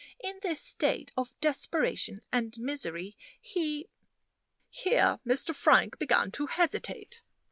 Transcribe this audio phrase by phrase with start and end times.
[0.19, 3.87] In this state of desperation and misery, he"
[4.83, 5.53] Here Mr.
[5.53, 7.21] Frank began to hesitate.